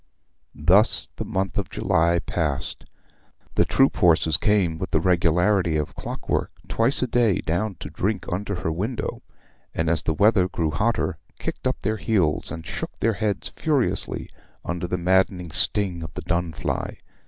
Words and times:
Thus 0.55 1.11
the 1.17 1.23
month 1.23 1.59
of 1.59 1.69
July 1.69 2.17
passed. 2.17 2.85
The 3.53 3.65
troop 3.65 3.97
horses 3.97 4.35
came 4.35 4.79
with 4.79 4.89
the 4.89 4.99
regularity 4.99 5.77
of 5.77 5.93
clockwork 5.93 6.51
twice 6.67 7.03
a 7.03 7.07
day 7.07 7.37
down 7.37 7.75
to 7.81 7.89
drink 7.91 8.25
under 8.27 8.55
her 8.61 8.71
window, 8.71 9.21
and, 9.75 9.91
as 9.91 10.01
the 10.01 10.15
weather 10.15 10.47
grew 10.49 10.71
hotter, 10.71 11.19
kicked 11.37 11.67
up 11.67 11.79
their 11.83 11.97
heels 11.97 12.49
and 12.51 12.65
shook 12.65 12.99
their 12.99 13.13
heads 13.13 13.49
furiously 13.55 14.27
under 14.65 14.87
the 14.87 14.97
maddening 14.97 15.51
sting 15.51 16.01
of 16.01 16.11
the 16.15 16.21
dun 16.23 16.51
fly. 16.53 16.97